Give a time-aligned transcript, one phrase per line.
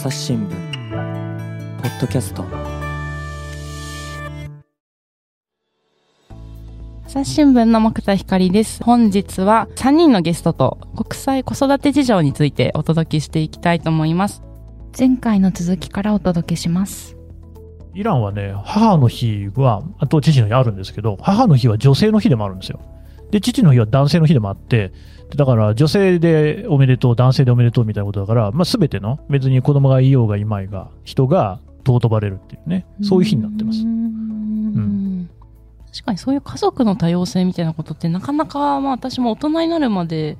[0.00, 0.50] 朝日新聞
[1.82, 2.42] ポッドキャスト
[7.04, 8.82] 朝日新聞の木田光です。
[8.82, 14.42] 本日は3人のゲストと国際子育て事情についてお届けしていきたいと思います。
[14.98, 17.18] 前回の続きからお届けします。
[17.92, 22.80] イランはね、母の日は、あと父の日あるんですけど、母の日は女性の日でもあるんですよ。
[23.30, 24.92] で、父の日は男性の日でもあって、
[25.36, 33.80] だから女性でおめでとう、男性でおめでとうみたいなことだから、まあ、全ての、別に子供がいようがいまいが、人が尊ばれるっていうね、そういう日になってます。
[33.80, 33.86] うー。
[33.86, 35.30] ん。
[35.92, 40.38] 確かにそういう家族の多様性みたいなことってなかなか、まあ私も大人になるまで、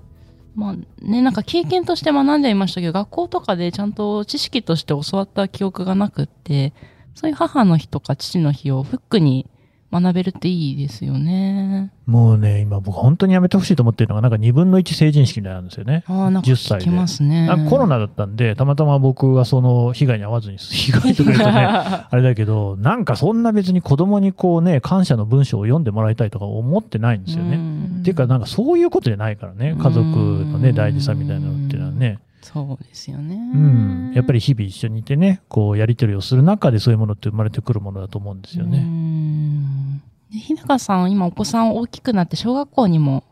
[0.54, 6.72] まあね、なんか経験として学んでいましたけど、学校とかでちゃんと知識として教わった記憶がなくって、
[7.14, 9.46] そういう母の日とか父の日をフックに
[9.92, 11.90] 学べるっていいですよね。
[12.06, 16.04] もうね、今僕本当にやめてほしいと思ってるのが、なんか2分の1成人式みたいなんですよね。
[16.06, 17.48] ああ、なんか10聞歳できますね。
[17.50, 21.52] あコロナだったんで、たまたま僕はその被害に遭わずに、被害とか言うとね、
[22.08, 27.56] あれだけど、なんかそんな別に子供にこうね、感謝の文章を読んでもらいたいとか思ってないんですよね。
[27.56, 33.36] ねっていうか、なんかそういうことじゃないからね、家族のね、うん大事さみたいなのっていうのはね、そうですよね。
[33.54, 38.78] うん、やっぱり日々一緒にいてね、こうやり取りをする中でそういうものって生まれてくるものだと思うんですようね。
[40.30, 43.24] 日高さん、今お子さん大きくなって小学校にも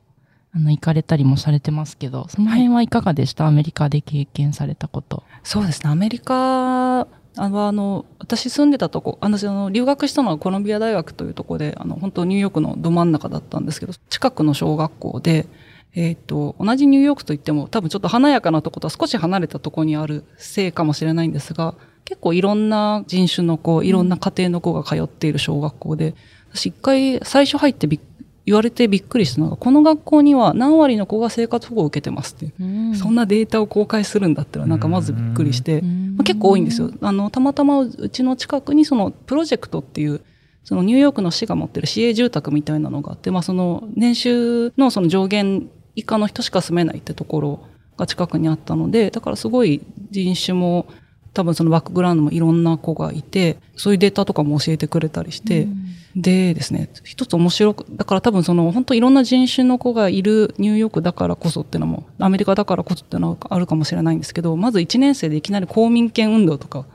[0.52, 5.22] あの行かれたりもされてますけど、その辺はいかがでした、アメリカで経験されたこと。
[5.44, 15.46] そうですね、アメリカあの、あの、私住んでたとこ、あの、留学したのはコロンビア大学というところで、あの、本当ニューヨークのど真ん中だったんですけど、近くの小学校で、
[15.94, 21.74] えっ、と、同じニューヨークといっても、多分ちょっと華やかなところとは少し離れたところにあるせいかもしれないんですが、
[22.04, 26.14] 結構いろんな人種の子、いろんな家庭の子が通っている小学校で、
[26.52, 28.00] 私一回最初入ってびっ
[28.48, 32.96] 言われてびっくりしたのが、この学校には何割の子が生活保護を受けてますっていう。
[32.96, 36.90] そんなデータを公開するんだったら、なんかまずびっくりして、まあ、結構多いんですよ。
[37.02, 40.22] あの、たまたまうちの近くにそのプロジェクトっていう、
[40.64, 47.60] そのニューヨークの市が持ってる市営住宅みたいなのがあって、まあその年収のその上限以下の人しか住めないってところ
[47.98, 50.86] が近くにあったので、だからすごい人種も
[51.34, 55.68] 多分そのバックグラウンドもいろんな子がいて、そういうデータとかも教えてくれたりして、
[56.16, 66.86] でですね、一つ面白く、だから多分その本当いろんな人種の子がいるニューヨークだからこそっていうのも、アメリカだからこそっていうのはあるかもしれないんですけど、まず1年生でいきなり公民権運動とか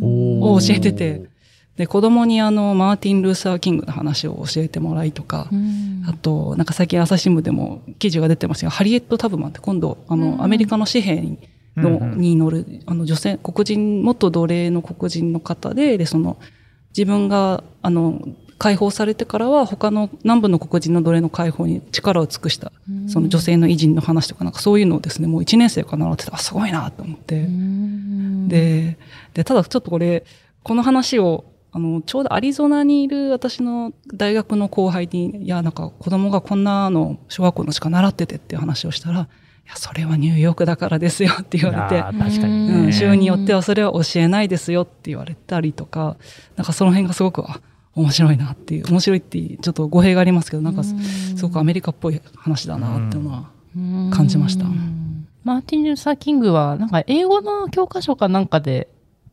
[0.00, 1.30] を教えてて、
[1.80, 6.04] で、子供にあの、マーティン・ルーサー・キングの話を教えてもらいとか、うん。
[6.06, 11.38] あと、なんか最近朝日新聞でも記事が出てましたが、ハリエット・タブマンって今度、あの、アメリカの紙幣
[11.80, 12.20] の、うんうん。
[12.20, 16.38] に乗る、あの、女性、黒人、元奴隷の黒人の方で、で、その、
[16.96, 18.20] 自分が、あの、
[18.58, 22.72] 解放されてからは、他の南部の黒人の奴隷の解放に力を尽くした、
[23.08, 27.40] その女性の偉人の話とか、なんかそういうのをですね、もう1年生から習ってて、あ、すごいなと思って。
[27.40, 27.90] うん
[28.48, 28.98] で、
[29.32, 30.24] で、ただちょっとこれ、
[30.62, 39.26] この話を、あの、ちょうどアリゾナにいる私の大学の後輩に、いや、なんか子供がこんなの小学校のしか習っててっていう話をしたら、い
[39.70, 42.02] や、それはニューヨークだからですよって言われて。
[42.02, 46.16] 確かにね、うん、州によってはそれは教えないですよって言われたりとか、
[46.56, 47.60] なんかその辺がすごく、あ、
[47.94, 50.94] 面白いなっていう、面白いってちょっと語弊がありますけど、なんかす
[51.36, 53.50] すごくアメリカっぽい話だなっていうのは、
[54.14, 54.64] 感じました。
[54.64, 55.26] うん。
[55.44, 58.88] マーティン・ルーサー・キングは、なんか英語の教科書かなんかで、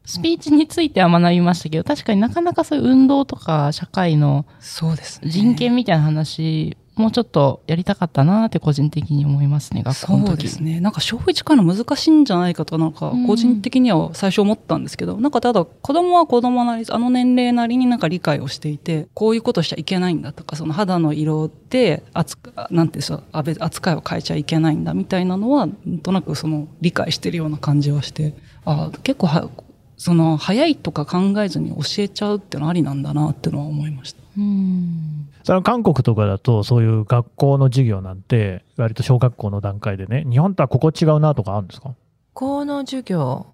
[0.06, 5.30] スピーチについては学びましたけど、確かになかなかそういう運動とか社会のそうですね。
[5.30, 10.28] 人権みたいな話、もうちょっとやりたかったなって個人的に思いますね、学校の時。
[10.28, 10.80] そうですね。
[10.80, 28.34] なんか小1から難しいんじゃないかとなんかうん個人的には最初思ったんですけど、なんかただ子供は子供なり、あの年齢なりになんか理解をしていて、こういうことしちゃいけないんだとか、その肌の色で扱、なんていうんで扱いを変えちゃいけないんだみたいなのは、なんとなくその理解してるような感じはして、
[28.66, 29.50] あ結構は、
[29.98, 34.22] その早いとか考えずに教えちゃうっていうのはありなんだなっていうのは思いました。
[34.38, 35.28] うん。
[35.44, 41.96] それは韓国とかだと、そういう学校の授業なんて、割と小学校の段階でね、日本とはここ違うなとかあるんですか？
[42.34, 43.48] この授業、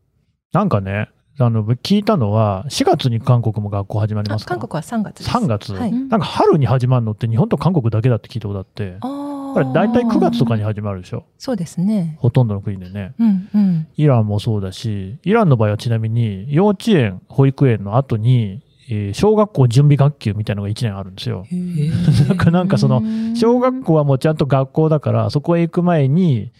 [0.51, 1.09] なんかね、
[1.39, 4.55] あの、聞いたのは、4月に韓国も学校始まりますか？
[4.55, 5.29] あ韓国は3月です。
[5.29, 5.91] 3月、はい。
[5.91, 9.22] うんなんか春に始まるのって日本と韓国だけだって聞いたことあって、あー
[9.53, 11.25] これ大体9月とかに始まるでしょ？
[11.37, 12.17] そうですね。
[12.19, 13.13] ほとんどの国でね。
[13.19, 13.87] うんうん。
[13.95, 21.45] イランもそうだし、イランの場合はちなみに幼稚園、保育園の後に、えー小学校準備学級みたいなのが1年あるんですよ。
[22.27, 23.01] なんかなんかその、
[23.35, 26.51] 小学校はもうちゃんと学校だから、そこへ行く前に、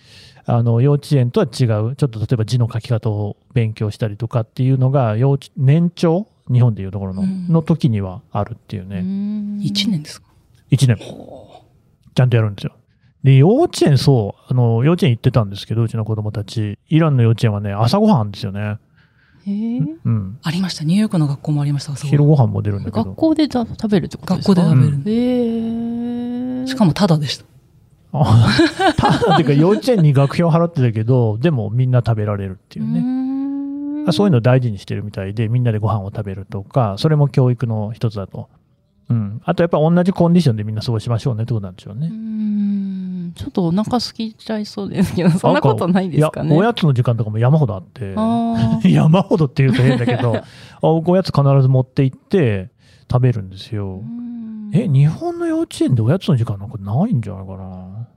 [0.46, 8.98] あの、幼稚園とは違う、ちょっと例えば字の書き方を勉強したりとかっていうのが、幼稚年長日本でいうところの、うんの時にはあるっていうね。
[9.00, 10.28] 1年ですか
[10.72, 10.98] ？1年。
[12.16, 12.74] ちゃんとやるんですよ。
[13.24, 16.78] で、幼稚園、そう、あの、幼稚園行ってたんですけど、うちの子供たち。
[16.90, 18.78] イランの幼稚園はね、朝ごはんですよね。
[19.48, 20.38] うん。
[20.42, 20.84] ありました。
[20.84, 21.94] ニューヨークの学校もありました。
[21.94, 23.04] 昼ご飯も出るんだけど。
[23.04, 24.56] 学校でた食べるってことですか？
[24.56, 25.18] 学校で食べる。
[25.18, 27.46] へーしかもタダでした。
[28.14, 28.48] あ
[28.96, 33.02] ただ、 てか幼稚園に学費を払ってたけど、でもみんな食べられるっていうね。
[34.06, 38.50] ねそういうのを大事にしてるみたいで、みんなでご飯を食べるとか、それも教育の一つだと。
[39.14, 39.42] うん。
[39.46, 42.08] あとやっぱ同じコンディションでみんな過ごしましょうねってことなんでしょううね。
[42.08, 46.50] んちょっとお腹空きちゃいそうですけど、そんなことないですかね。
[46.50, 48.16] いや、おやつの時間とかも山ほどあって、
[48.90, 50.42] 山ほどって言うと変だけど、
[50.82, 52.72] おやつ必ず持って行って
[53.12, 54.02] 食べるんですよ。
[54.02, 54.34] うん
[54.76, 58.08] え、日本の幼稚園でおやつの時間なんかないんじゃないかな。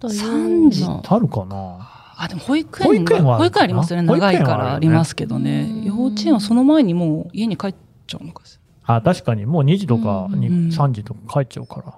[0.00, 1.78] 3時あるかな。
[2.16, 4.08] あ、でも保育園保育園は保育園ありますよね。
[4.08, 5.68] 長いからありますけどね。
[5.68, 7.74] うん幼稚園はその前にもう家に帰っ
[8.06, 8.58] ちゃうのかし
[8.96, 11.94] あ、確かにもう2時とかに、うん3時とか帰っちゃうから。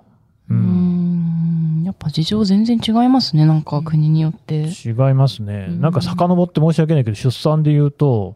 [0.50, 0.54] う。
[0.54, 4.68] うんんやっぱ事情全然違いますね、なんか国によって。
[4.84, 5.66] 違いますね。
[5.68, 8.34] うんなんか遡って申し訳ないけど、出産で言うと、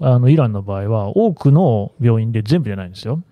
[0.00, 3.22] あの、イランの場合は多くの病院で全部じゃないんですよ。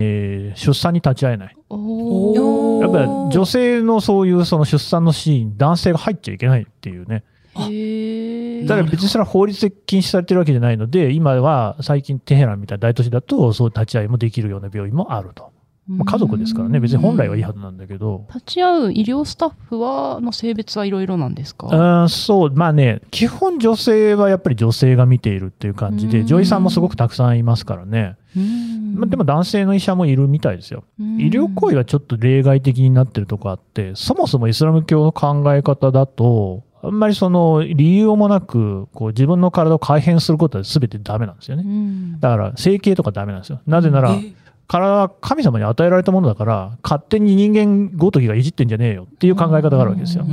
[0.00, 1.56] えー出産に立ち会えない。
[1.70, 7.24] おやっぱり女性のそういうその出産のシーン、男性が入っちゃいけないっていうね。
[8.60, 15.50] へだから別にそれは法律で禁止されてるわけじゃないので、今は最近テヘランみたいな大都市だと、そう立ち会いもできるような病院もあると。
[15.90, 18.26] まあ、家族ですからね、別に本来はいいはずなんだけど。
[18.34, 22.02] 立ち会う医療スタッフは、の性別はいろいろなんですか？
[22.02, 28.16] うん、そう、まあね、基本女性はやっぱり女性が見ているっていう感じで、うん女医さんもすごくたくさんいますからね。
[28.94, 30.84] まあ、でも男性の医者もいるみたいですよ。
[30.98, 41.64] 医療行為はちょっと例外的になってるとこあって、そもそもイスラム教の考え方だと、あんまりその理由もなく、こう自分の体を改変することは全てダメなんですよね。
[41.66, 43.60] うんだから整形とかダメなんですよ。
[43.66, 44.14] なぜなら、
[44.66, 50.24] 体は神様に与えられたものだから、勝手に人間ごときがいじってんじゃねえよっていう考え方があるわけですよ。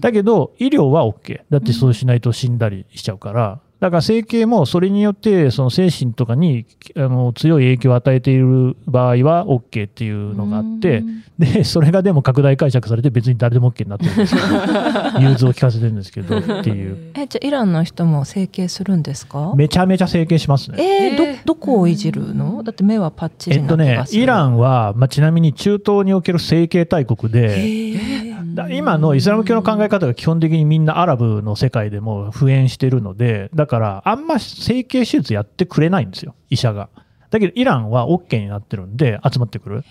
[0.00, 1.42] だけど、医療は OK。
[1.50, 3.60] だってそうしないと死んだりしちゃうから。
[3.80, 6.66] だから整形もそれによってその精神とかに
[6.96, 11.02] あの強い影響を与えている場合は OK っていうのがあって、
[11.38, 14.40] で、それがでも拡大解釈されて別に誰でも OK になってるんですよ。
[15.18, 16.98] 融通を聞かせてるんですけどっていう。
[17.14, 19.54] え、じゃあイランの人も整形するんですか？
[19.56, 20.76] めちゃめちゃ整形しますね。
[20.78, 22.62] えー、えーど、どこをいじるの？
[22.62, 24.22] だって目はパッチリえっとねな気が、する。
[24.22, 27.94] イランは、まあ、ちなみに中東における整形大国で、
[28.29, 28.29] だ
[28.70, 36.88] 今のイスラム教の考え方が基本的にみんなアラブの世界でも普遍してるので、だからあんま整形手術やってくれないんですよ、医者が。
[37.30, 39.84] だけどイランは OK になってるんで集まってくる。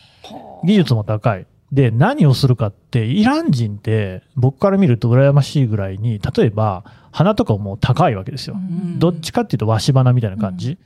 [0.64, 1.46] 技術も高い。
[1.72, 8.58] で、何をするかって、イラン人って僕から見ると羨ましいぐらいに、例えば鼻とかも高いわけですよ。
[8.98, 10.78] どっちかっていうとわし鼻みたいな感じ。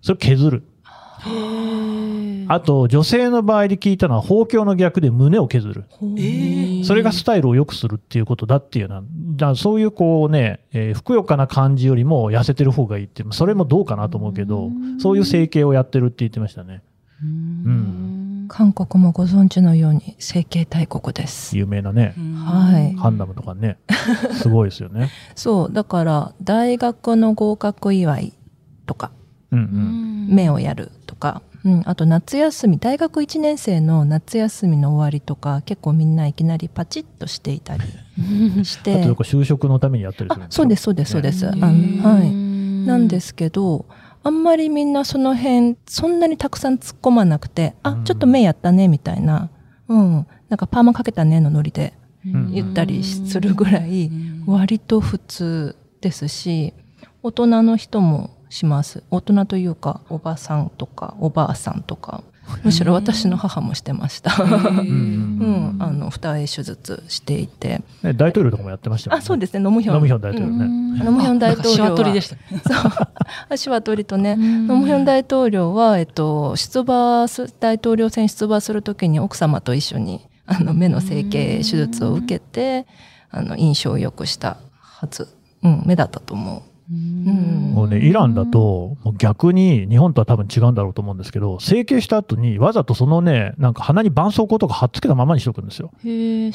[0.00, 0.64] それ削る。
[2.48, 5.84] あと、女性の場合で聞いたのは、包協の逆で胸を削る。
[6.84, 9.02] それがスタイルを良くするっていうことだっていうのは、
[9.36, 16.82] だからそういうこうね、えーふくよかな感じよりも痩せてる方がいいっていう、それもどうかなと思うけど、そういう整形をやってるって言ってましたね。
[17.22, 21.56] うん韓国もご存知のように整形大国です。
[21.56, 23.78] 有名なね、はいハンナムとかね。
[24.32, 25.10] すごいですよね。
[25.36, 28.32] そう、だから大学の合格祝い
[28.86, 29.10] とか、
[29.52, 30.34] うんうん。
[30.34, 37.82] 目をやるとか、うん、あと夏休み、大学1年生の夏休みの終わりとか、結構みんないきなりパチッとしていたり
[38.64, 41.48] しあとてなんか、就職のためにやったりするそうです、そうです、そうです。
[41.48, 42.32] あのうんはい。
[42.86, 43.86] なんですけど、
[44.22, 48.04] あんまりみんなその辺、そんなにたくさん突っ込まなくて、あう、ん。
[48.04, 49.50] ちょっと目やったね、みたいな、
[49.88, 51.94] うん、なんかパーマかけたねのノリで
[52.26, 52.52] ん。
[52.52, 54.10] 言ったりするぐらい、
[54.46, 56.72] 割と普通ですし、
[57.22, 59.02] 大人の人もします。
[59.10, 62.22] 大人というか、おばさんとか、おばあさんとか、
[62.64, 64.42] むしろ私の母もしてました。
[64.42, 67.82] うんうん、あの、二重手術していて。
[68.02, 69.20] ね大統領とかもやってましたよね。
[69.20, 69.94] あ、そうですね、ノムヒョン。
[69.94, 70.64] ノムヒョン大統領ね。
[70.64, 71.76] うんノムヒョン大統領は。
[71.76, 72.36] シワ取りでした。
[72.74, 72.92] そう。
[73.50, 82.86] 足は取りとね、うんノムヒョン大統領は、えっと、出馬す、大統領選出馬するときに奥様と一緒に、あの、目の整形手術を受けて、
[83.30, 85.28] あの、印象を良くしたはず。
[85.62, 86.77] うん、目だったと思う。
[86.90, 95.92] うんもうね、イランだと、もう逆に日本とは多分違うんだろうと思うんですけど、整形した後にわざとそのね、なんか鼻に絆創膏とか貼っつけたままにしとくんですよ。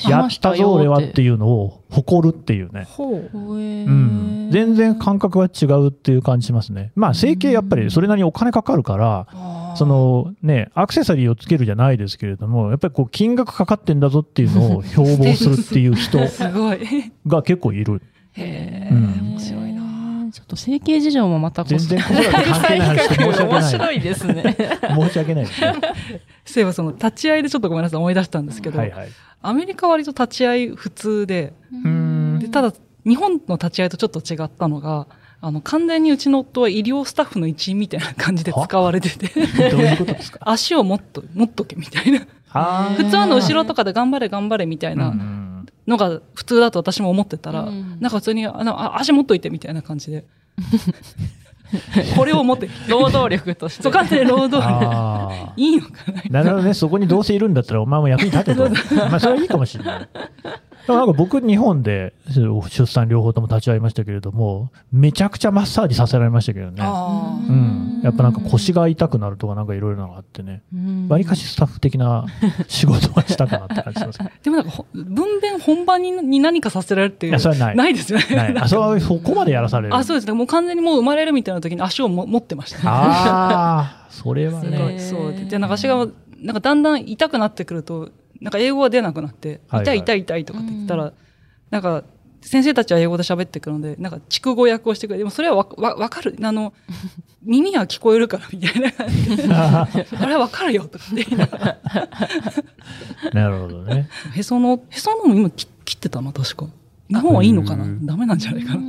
[0.10, 1.26] やったぞ俺はってう。
[1.26, 2.88] いうのを誇るっていうね。
[2.90, 3.56] ほう。
[3.56, 4.50] うん。
[4.52, 6.92] 全然感覚は違うっていう感じしますね。
[6.96, 9.28] まあ整形やっぱりそれなりにお金かかるから、
[9.76, 16.18] そのね、アクセサリーをつけるじゃないですけれども、やっぱりこう金額かかってんだぞっていうのを標榜するっていう人。
[17.28, 18.02] が結構いる。
[18.34, 19.73] へうんえ、面白いな。
[20.34, 23.64] ちょっと整形事情もまたこう全然子育て関係ない話で申し訳面ない。
[23.72, 24.58] 白いですね。
[24.82, 25.74] 申し訳ないですね。
[26.46, 29.10] そういえばその立ち会いでちょっとごめんなさい思い出したんですけど、はいはい。
[29.44, 31.54] アメリカは割と立ち会い普通で、
[32.40, 32.74] でただ
[33.06, 35.08] 日本の立ち会いとちょっと違ったのが、
[35.42, 39.28] あの、完全にうちの夫は医療スタッフの一員みたいな感じで使われてて、
[39.70, 40.40] どういうことですか？
[40.50, 42.22] 足をもっと、持っとけみたいな。
[42.56, 45.43] あ普通あの後ろとかで頑張れ頑張れみたいなん
[45.88, 50.26] のが普通だと私も思ってたら、うんなんか普通にあのあ足持っといてみたいな感じで。
[52.16, 53.84] これを持って、労働力として。
[53.84, 54.86] そう完全に労働力。
[54.86, 58.70] あ いいのかなーなるほどね、そこにどうせいるんだったら、お前も役に立てと。
[59.10, 60.10] まあ、それはいいかもしれない。
[60.88, 62.14] なんか僕、日本で
[62.70, 66.84] 出産両方とも立ち会いましたけれども、めちゃくちゃマッサージさせられましたけどね。
[66.84, 68.02] うん。
[68.04, 70.62] やっぱなんか腰が痛くなるとかなんかいろいろなのがあってね。
[71.08, 72.26] わりかしスタッフ的な
[72.68, 74.20] 仕事はしたかなって感じします。
[74.44, 77.32] でもなんかほ、分娩本番にに何かさせられるっていう。
[77.32, 77.76] いや、それはない。
[77.76, 78.26] ないですよね。
[78.36, 78.58] ない。
[78.58, 79.96] あ、それはそこまでやらされる。
[79.96, 80.34] あ、そうですね。
[80.34, 82.84] もう完全にもう生まれるみたいな時に足をも持ってましたね。
[82.88, 84.96] ああ、それはね。
[84.98, 85.46] いそうで。
[85.46, 86.08] で、なんか足が、
[86.42, 88.10] なんかだんだん痛くなってくると、
[88.44, 91.14] なんか英語が出なくなって、はいはい痛い痛い痛いとかって言ったら、
[91.72, 92.04] なんか、
[92.42, 95.20] 先生たちは英語で喋ってくるので、なんか、筑語訳をしてくれる。
[95.20, 96.36] でもそれはわ、わ、わかる。
[96.44, 96.74] あの、
[97.42, 99.44] 耳は聞こえるから、みたいな感じで。
[99.48, 99.88] あ
[100.28, 101.78] れはわかるよ、とかって言いながら。
[103.34, 104.10] なるほどね。
[104.36, 106.66] へその、へそのも今切切ってたな、確か。
[107.10, 107.86] 日本はいいのかな？
[107.86, 108.82] うんダメなんじゃないかな。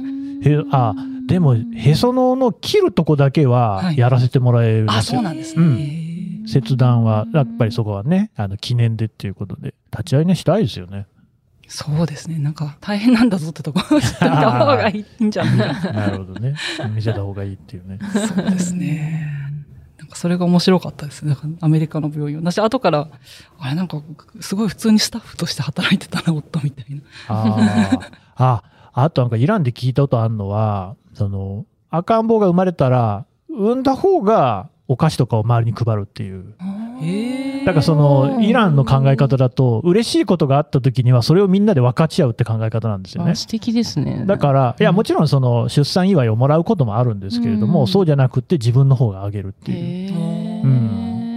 [0.43, 0.95] へあ、
[1.27, 5.17] でも、へその緒の切るとこだけははいやらせてもらえるんあ、ですよ。
[5.17, 6.04] そうなんですうんね。
[6.47, 11.07] 切断は、やっぱりそこはね、あの、記念でっていうことで、立ち会いね、したいですよね。
[11.69, 12.39] そうですね。
[12.39, 15.93] なんか、大変なんだぞってところを 知ってた方がいいんじゃないかな。
[16.07, 16.55] なるほどね。
[16.95, 17.99] 見せた方がいいっていうね。
[18.13, 19.31] そうですね。
[19.99, 21.37] なんかそれが面白かったですね。
[21.61, 22.43] アメリカの病院を。
[22.43, 23.09] 私、後から、
[23.59, 24.03] あれなんか、
[24.41, 27.01] すごい普通にスタッフとして働いてたな、夫みたいな。
[27.29, 28.03] あ
[28.37, 28.63] あ。
[28.93, 36.55] あ、あとなんかイランで聞いたことあるのは、その、赤ん坊が生まれたら、産んだ方がお菓子とかを周りに配るっていう。
[37.01, 43.35] へだからその、イランの考え方だと、嬉しいことがあった時には、それをみんなで分かち合うって考え方なんですよねあ。
[43.35, 44.25] 素敵ですね。
[44.27, 49.79] だから、いや、もちろんその、出産祝いをもらうこともあるんですけれども、うんそうじゃなくて自分の方があげるっていう。
[49.79, 51.35] へうー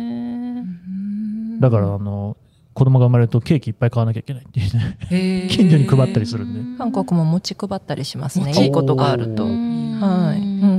[1.60, 2.36] だから、あの、
[2.74, 4.98] 子供が生まれるとケーキいっぱい買わなきゃいけないっていうね。
[5.10, 6.78] へー 近所に配ったりするんで。
[6.78, 8.48] 韓国も餅配ったりしますね。
[8.48, 9.46] 餅いいことがあると。
[9.46, 10.77] おはいうん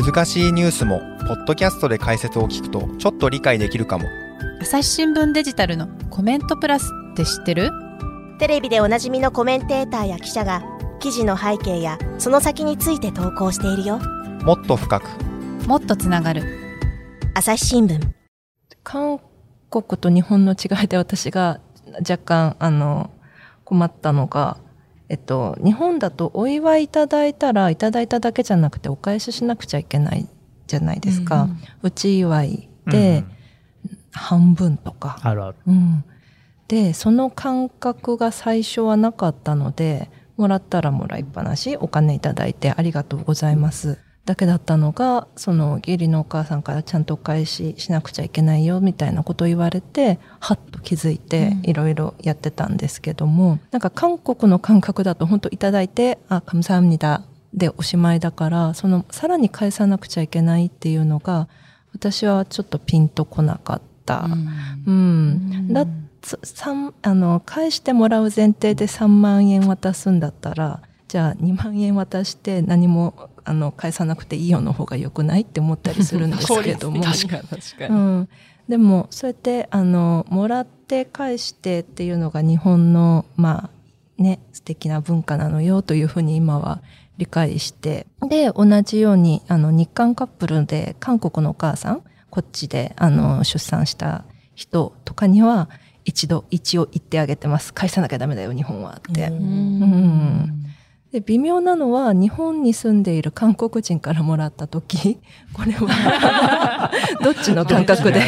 [0.00, 4.06] 難しいニュースもポッドキャストで解説を聞くとちょっと理解できるかも。
[4.62, 7.70] 朝日新聞デジタルのコメントプラスって知ってる？
[8.38, 10.62] テレビでおなじみのコメンテーターや記者が
[11.00, 13.98] 記事の背景やその先について投稿しているよ。
[14.42, 15.06] もっと深く。
[15.66, 16.44] もっとつながる。
[17.34, 18.00] 朝日新聞。
[18.82, 19.20] 韓
[19.68, 21.60] 国と日本の違いで私が
[21.98, 23.10] 若干、あの、
[23.64, 24.56] 困ったのが、
[25.10, 30.28] えっと、日本だとお祝いいただいたら、いただいただけじゃなくてお返ししなくちゃいけない
[30.68, 31.48] じゃないですか。
[31.82, 33.24] うち祝いで
[34.12, 35.18] 半分とか。
[35.22, 35.56] あるある。
[35.66, 36.04] うん。
[36.68, 43.98] で、その感覚が最初はなかったので、もらったらもらいっぱなし、お金いただいてありがとうございます。
[44.25, 57.21] だけだったのが、その義理のお母さんからちゃんとお返ししなくちゃいけないよみたいなことを言われて、はっと気づいていろいろやってたんですけども、なんか韓国の感覚だと本当いただいて、あ、감사합니다
[57.53, 61.47] でおしまいだから、そのさらに返さなくちゃいけないっていうのが、
[61.93, 64.27] 私はちょっとピンとこなかった。
[64.87, 65.71] うん。
[65.71, 65.85] だ
[66.21, 77.02] つ三あの返してもらう前提で3万円渡すんだったら じゃあ2万円渡して何もあの返さなくていいよの方が良くないって思ったりするんですけども。
[77.02, 77.96] 確かに確かに。
[77.96, 78.28] うん、
[78.68, 83.70] でもそうやってあのもらって返してっていうのが日本のま
[84.18, 86.80] あね素敵な文化なのよというふうに今は
[87.18, 88.06] 理解して。
[88.28, 94.22] で同じようにあの日韓カップルで韓国のお母さんこっちであの出産した
[94.54, 95.70] 人とかには
[96.04, 97.74] 一度一応言ってあげてます。
[97.74, 99.00] 返さなきゃダメだよ日本は。
[99.08, 99.26] って。
[99.26, 100.59] うん
[101.12, 105.18] で微妙なのは日本に住んでいる韓国人からもらった時
[105.52, 106.90] これは
[107.22, 108.20] どっちの感覚で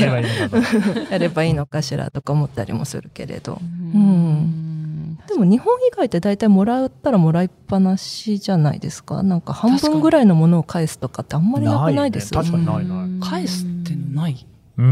[1.10, 3.60] やればいいのかしらとか思ったりもするけれど、
[3.94, 9.22] うん、でも日本以外って大体もらったらもらいっぱなしじゃないですか。
[9.22, 12.50] なんか半分ぐらいのものを返すとかってあんまりなくないですないね。
[12.50, 13.30] 確かにないない。
[13.30, 14.46] 返すってない。
[14.76, 14.86] うん。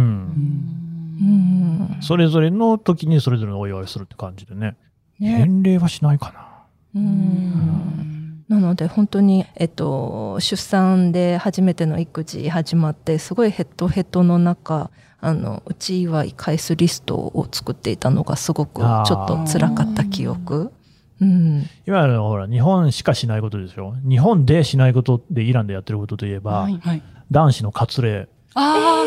[1.20, 1.96] うん。
[2.00, 4.76] それぞれの時にそれぞれのお祝いをするって感じでね。
[5.18, 5.36] ね。
[5.38, 6.49] 返礼はしないかな。
[6.94, 8.44] うん。
[8.48, 20.72] なので本当に、えっと、出産で初めての育児始まってすごいヘッドヘッドの中あのうち祝い返すリストを作っていたのがすごくちょっと辛かった記憶。
[21.20, 23.94] うん、今のほら、日本しかしないことでしょ？
[24.08, 26.78] 日本でしないことでイランでやってることといえば、はい。
[26.80, 27.02] はい。
[27.30, 29.04] 男子の割礼、あ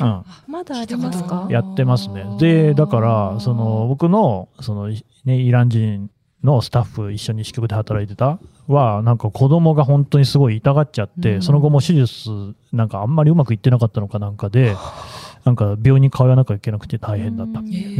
[0.00, 1.48] うん、まだありますか？
[1.50, 2.24] やってますね。
[2.38, 4.90] で、だから、その、僕の、その、
[5.24, 6.08] ね、イラン人
[6.46, 12.30] のスタッフ一緒に支局で働いてたは、なんか子供が本当にすごい痛がっちゃって、うんその後も手術、
[12.72, 14.74] なんかあんまりうまくいってなかったのかなんかで、
[15.44, 17.96] なんか病院に通わなきゃいけなくて大変だったっていう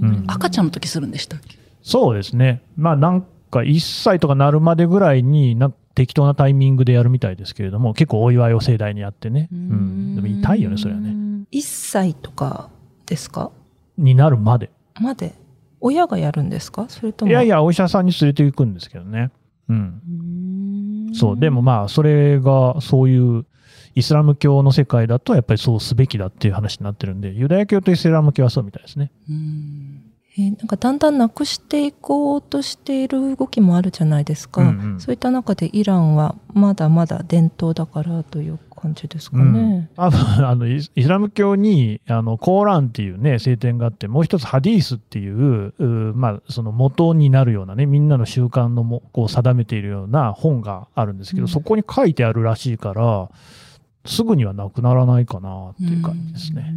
[0.00, 0.08] ね。
[0.08, 0.34] うんあ。
[0.34, 1.58] 赤ちゃんの時するんでしたっけ？
[1.82, 2.62] そうですね。
[2.76, 9.48] まあなんか1歳とかなるまでぐらいになんか適当なタイミングでやるみたいですけれども、結構お祝いを盛大にやってね。
[9.52, 10.14] うん。
[10.14, 11.10] でも痛いよね、それはね。
[11.52, 12.70] 1歳とか
[13.06, 13.50] ですか？
[13.98, 14.70] になるまで。
[15.00, 15.34] まで
[15.80, 16.86] 親がやるんですか？
[16.88, 17.30] それとも？
[17.30, 19.30] いやいや、お医者さんに連れて行くんですけどね。
[19.68, 21.10] うん。
[21.14, 21.38] そう。
[21.38, 23.46] でもまあ、それが、そういう、
[23.94, 29.10] イスラム教の世界だと、やっぱりそうすべきだっていう話になってるんで、ユダヤ教とイスラム教はそうみたいですね。
[29.28, 30.02] うん
[30.38, 39.90] えーなんかだんだんなくしていこうとしている動きもあるじゃないですか、うんうんそういった中でイランはまだまだ伝統だからという感じですかね。
[39.96, 53.28] 多分あのイスイスラム教にあのコーランっていうね聖典があってもう一つハディースっていううまあその元になるようなねみんなの習慣のもこう定めているような本があるんですけど、うんそこに書いてあるらしいから
[54.06, 56.72] すぐにはなくならないかなっていう感じですね。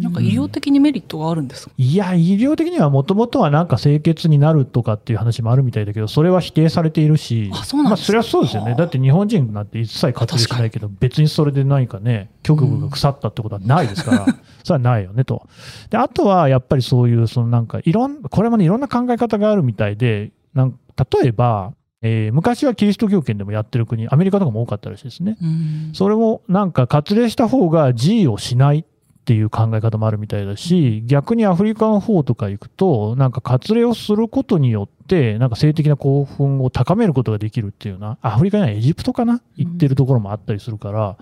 [0.00, 1.72] なんか医療的にメリットがあるんですか？
[1.76, 8.16] いや、医療的にはもともとはなんか清潔になるとかっていう話もあるみたいだけど、それは否定されているし、あそうなんですか？
[8.16, 8.74] まあ、それはそうですよね。
[8.78, 14.26] だって日本人なんて一切活動しないけど、別にそれで何かね、局部が腐ったってことはないですから、
[14.64, 15.46] それはないよねと。
[15.90, 20.78] で、あとはやっぱりそういう、そのなんかいろん、これもね、いろんな考え方があるみたいで、なん
[21.20, 25.36] 例えば、えー昔はキリスト教圏でもやってる国、アメリカとかも多かったらしいですね。
[25.42, 28.84] うんそれもなんか割礼した方が自をしないっ
[29.24, 39.42] ていう考え方もあるみたいだし、逆にアフリカの方とか行くと、なんか割礼をすることによって、なんか性的な興奮を高めることができるっていうような、アフリカにはエジプトかな？
[39.56, 41.16] 行ってるところもあったりするから、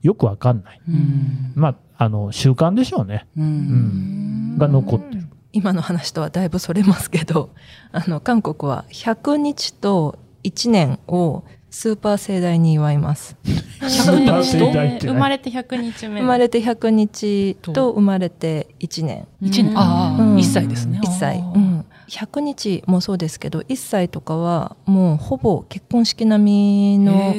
[0.00, 0.80] よくわかんない。
[0.88, 1.68] うんま
[1.98, 3.26] あ、あの、習慣でしょうね。
[3.36, 4.58] ううんん。
[4.58, 5.19] が残ってる。
[5.52, 7.50] 今の話とはだいぶそれますけど、
[7.92, 13.36] あの、韓国は100日と1年をスーパー盛大に祝います。
[13.80, 16.20] 100日とえー生まれて100日目。
[16.20, 19.26] 生まれて100日と生まれて1年。
[19.40, 21.00] 一年ああ、うん一歳ですね。
[21.02, 21.38] 1歳。
[21.38, 21.84] うん。
[22.08, 27.34] 100日もそうですけど、1歳とかはもうほぼ結婚式並みの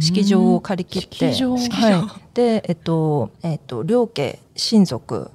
[0.00, 2.34] 式場を借り切って、式場はい。
[2.34, 5.30] で、えっと、えっと、両家、親族、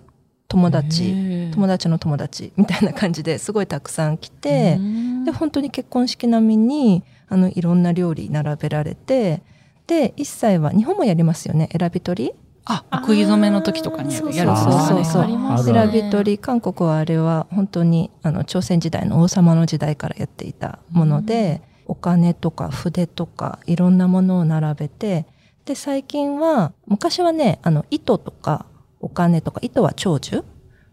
[0.52, 9.42] 友達、へ友達の友達みたいな感じですごいたくさん来て、ーで、本当に結婚式並みに、あの、いろんな料理並べられて、
[9.88, 12.34] で、1歳は、日本もやりますよね、選び取り？
[12.66, 14.34] あ、食い初めの時とかにやるそう。
[14.34, 15.74] そうそうありますね。
[15.74, 25.26] 選び取り韓国はあれは本当にあの朝鮮時代の王様の時代からやっていたもので、お金とか筆とかいろんなものを並べて
[25.66, 28.66] で最近は昔はねあの糸とか
[29.02, 30.44] お金とか糸は長寿？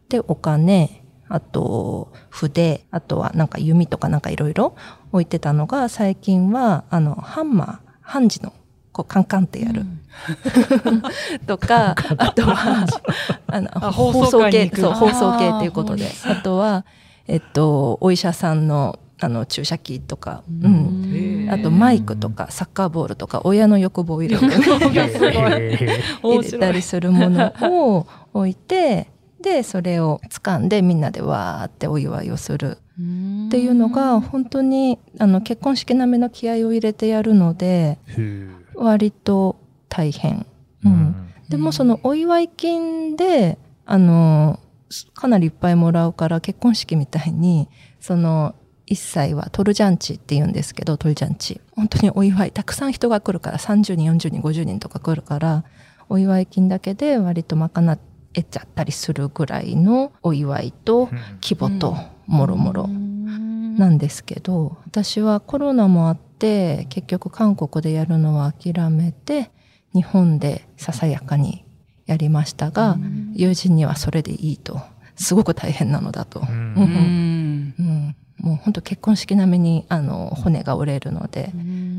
[0.09, 4.75] でお金あと筆あとはなんか弓とかなんかいろいろ
[5.13, 8.55] 置いてたのが最近はあのハンマーハンジの
[8.93, 9.85] こうカンカンってやる、
[11.47, 12.87] とか、あとは、
[13.47, 16.11] あの、あ放放送送系、そう、放送系っていうことで。
[16.25, 16.85] あとは、
[17.27, 21.28] えっと、お医者さんの、あの、注射器とか、うん。
[21.51, 24.47] あと、マイクとか、サッカーボールとか、親の欲望を入れて、
[26.23, 29.09] 入れたりするものを置いて、
[29.41, 32.79] で、それを掴んで、みんなでわーってお祝いをする。
[33.47, 37.99] っていうのが、本当に、あの、結婚式並みの気合を入れてやるので、
[38.75, 39.57] 割と
[39.89, 40.47] 大変。
[40.85, 41.15] うん。
[41.49, 44.59] でもそのお祝い金で、あの、
[45.15, 47.69] かなりいっぱいもらうから結婚式みたいに、
[48.01, 48.55] その、
[48.89, 51.61] 1歳はトルジャンチって言うんですけど、トルジャンチ。
[51.77, 55.65] 本当にお祝い、たくさん人が来るから、30人、40人、50人とか来るから、
[56.09, 57.99] お祝い金だけで割と賄
[58.35, 61.09] えちゃったりするぐらいのお祝いと
[61.43, 61.97] 規模と
[62.27, 69.51] もろもろなんですけど、私はコロナもあって、結局韓国でやるのは諦めて、
[69.95, 71.65] 日本でささやかに
[72.07, 72.97] やりましたが、
[73.35, 74.81] 友人にはそれでいいと。
[75.17, 76.41] すごく大変なのだと。
[78.39, 81.53] もう本当結婚式並みにあの骨が折れるので、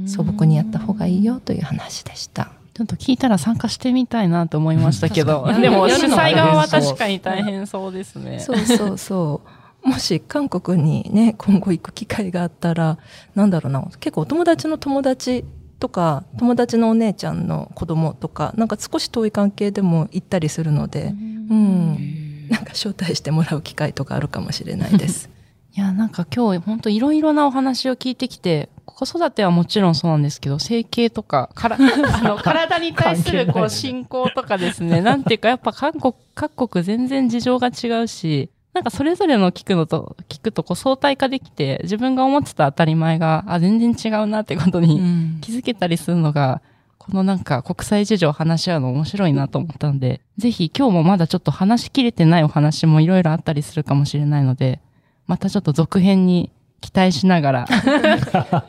[0.08, 2.52] 素朴にやった方がいいよという話でした。
[2.74, 8.40] ちょっと聞いたら参加してみたいなと思いましたけどでも主催側は確かに大変そうですね。
[8.40, 9.88] そうそうそう。
[9.88, 12.98] もし韓国にね、 今後行く機会があったら、
[13.36, 15.46] なんだろうな、結構お友達の友達
[15.80, 21.14] とか、友達のお姉ちゃんの子供とか、なんか少し遠い関係でも行ったりするので、
[21.50, 22.48] うん。
[22.50, 25.30] なんか招待してもらう機会とかあるかもしれないです。
[25.80, 46.62] いいや、なんか今日本当いろいろなお話を聞いてきて、子育てはもちろんそうなんですけど、整形とか、から あの体に対するこう進行とかですね、なんていうかやっぱ韓国、各国全然事情が違うし、なんかそれぞれの聞くのと、聞くとこう相対化できて、自分が思ってた当たり前が、あ、全然違うなってことに気づけたりするのが、
[46.98, 54.82] このなんか国際事情を話し合うの面白いなと思ったんで、ぜひ今日もまだちょっと話しきれてないお話もいろいろあったりするかもしれないので、
[55.30, 56.50] またちょっと続編に
[56.82, 57.66] 期待しながら。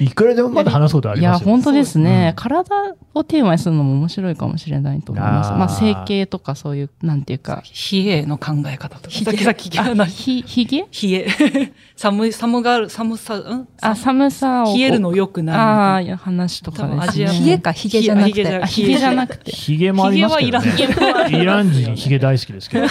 [0.00, 2.74] いくらでもまだ話すことありますよいや、本当ですね、うん、体
[3.14, 5.50] をテーマにするのも面白いかもしれないと思います。
[5.52, 7.62] まあ、整形とかそういう、なんていうか。
[7.92, 9.16] 冷えの考え方とか。
[9.16, 9.70] さっきさっき
[10.08, 10.78] ひ、ひげ？
[10.80, 11.72] 冷え。
[11.94, 13.68] 寒い、寒がる、寒さ、うん？
[13.80, 14.74] あ、寒さを。
[14.76, 15.56] 冷えるのよくない。
[15.56, 17.26] ああ、話とかですね。
[17.46, 18.66] 冷えか、ひげじゃなくて。
[18.66, 19.52] ひげじゃなくて。
[19.52, 20.70] ひげもありますけど、ね。
[20.72, 21.42] ヒゲはいらん。
[21.42, 22.90] イラン人ひげ大好きですけど、ね。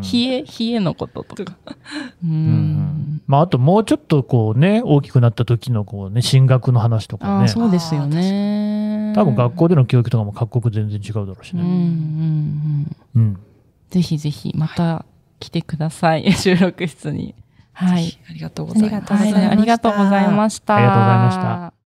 [0.00, 1.56] 冷え、冷えのこととか。
[2.24, 3.22] うん。
[3.26, 7.48] まあ、あともうちょっとこうね、大きくなった時のこうね、進学の話とかね。
[7.48, 9.12] そうですよね。
[9.14, 11.62] 多分学校での教育とかも各国全然違うだろうしね。
[11.62, 12.96] うんうんうん。
[13.14, 13.38] うん。
[13.90, 15.04] ぜひぜひ、また
[15.38, 16.30] 来てください。
[16.32, 17.34] 収録室に。
[17.72, 18.18] はい。
[18.28, 19.12] ありがとうございます。
[19.12, 20.76] ありがとうございました。
[20.76, 21.79] ありがとうございました。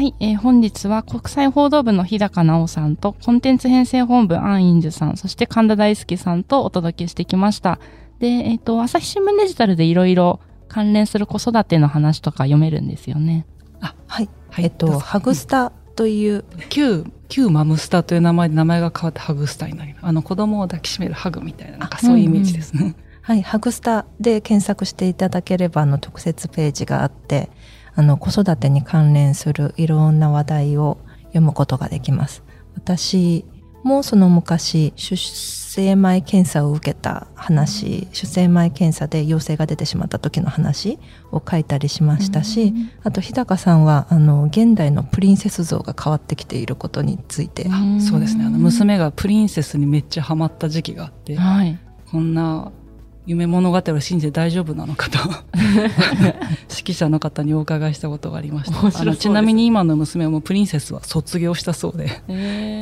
[0.00, 7.78] はい、えー、本日は国際報道部の日高直さんとコンテンツ編成本部アン・インジュさん、そして神田大輔さんとお届けしてきました。
[8.18, 13.44] で、えっ、ー、と、朝日新聞デジタルでいろいろ関連する子育ての話とか読めるんですよね。
[13.82, 14.30] あ、はい。
[14.48, 16.46] はい、えっと、ハグスタという。
[16.70, 20.06] 旧、旧マムスタという名前で名前が変わってハグスタになります。
[20.06, 22.80] あの、子供を抱きしめるハグみたいな、なんかそういうイメージですね。
[22.80, 27.50] うんうんはい、ハグスタで検索していただければ、あの、特設ページがあって、
[27.94, 32.42] あの子育てに関連するいろんな話題を読むことができます。
[32.74, 33.44] 私
[33.82, 40.98] もその昔出生前検査を受けた話出生前検査で陽性が出てしまった時の話
[41.32, 47.68] を書いたりしましたし、あと日高さんはあの現代のプリンセス像が変わってきていることについて。
[48.00, 48.44] そうですね。
[48.44, 51.78] あの娘がプリンセスにめっちゃハマった時期があって、はい、
[52.10, 52.72] こんな
[53.30, 55.18] 夢物語を信じて大丈夫なのかと。
[56.68, 59.00] 指揮者の方にお伺いしたことがありました。
[59.00, 62.22] あのちなみに今の娘もプリンセスは卒業したそうで、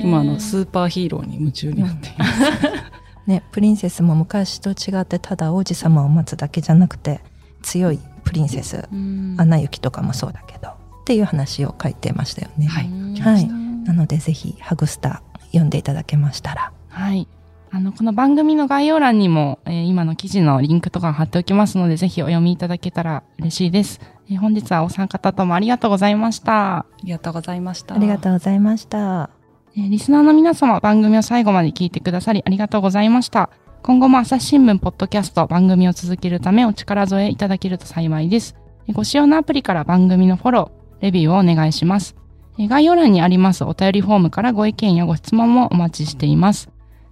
[0.02, 2.32] 今のスーパーヒーローに夢中になっています、
[3.28, 7.20] ね、プリンセスも昔と違ってただ王子様を待つだけじゃなくて
[7.60, 8.88] 強いプリンセス
[9.36, 10.72] アナ雪とかもそうだけどっ
[11.04, 12.66] ていう話を書いてましたよね。
[12.68, 13.46] はい、はい、
[13.84, 16.72] なのでぜひハグスター読んでいただけましたら。
[16.88, 17.28] はい
[17.70, 24.00] あの、この番組の概要欄にも、えー、今の記事のリンクとか貼っておきますので、ぜひお読みいただけたら嬉しいです。
[24.30, 26.78] えー、本日はお三方ともありがとうございました。
[26.78, 27.94] ありがとうございました。
[27.94, 29.30] ありがとうございました。
[29.76, 33.50] えー、リスナーの皆様、番組を最後まで聞いてくださりありがとうございました。
[33.82, 38.56] 今後も朝日新聞ポッドキャスト番組を続けるためお力添えいただけると幸いです。
[38.92, 42.16] ご使用のアプリから番組のフォロー、レビューをお願いします。
[42.58, 46.70] 概要欄にありますお便りフォームからご意見やご質問もお待ちしています。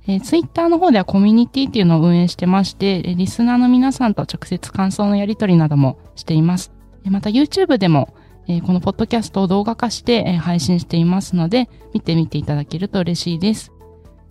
[0.08, 6.72] えー、ツイッターの方ではコミュニティっていうのを運営してまして、リスナーの皆さんと直接感想のやり取りなどもしています。
[7.04, 8.14] また YouTube でも、
[8.48, 13.72] えー、このポッドキャストを動画化して、えー、配信していますので、見てみていただけると嬉しいです。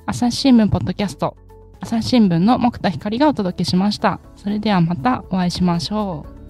[0.05, 1.35] 朝日新聞ポッドキャスト、
[1.81, 4.19] 朝日新聞の木田光がお届けしました。
[4.35, 6.44] それではまたお会いしましょう。